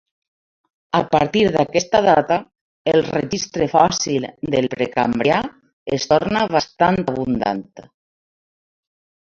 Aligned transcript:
A 0.99 1.01
partir 1.15 1.43
d'aquesta 1.55 1.99
data, 2.05 2.37
el 2.95 3.03
registre 3.09 3.67
fòssil 3.75 4.25
del 4.55 4.69
precambrià 4.73 5.37
es 5.99 6.11
torna 6.15 6.45
bastant 6.59 6.99
abundant. 7.05 7.67